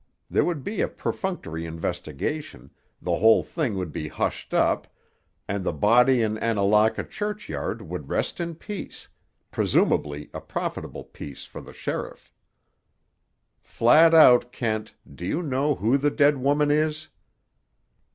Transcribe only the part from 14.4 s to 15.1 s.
Kent,